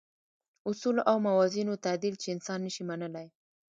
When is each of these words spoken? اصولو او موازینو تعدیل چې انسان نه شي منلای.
اصولو 0.69 1.01
او 1.11 1.17
موازینو 1.27 1.81
تعدیل 1.85 2.15
چې 2.21 2.27
انسان 2.35 2.59
نه 2.65 2.71
شي 2.75 2.83
منلای. 2.89 3.27